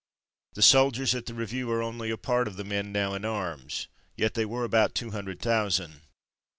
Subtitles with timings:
[0.53, 3.87] The soldiers at the review are only a part of the men now in arms,
[4.15, 6.01] yet they were about two hundred thousand.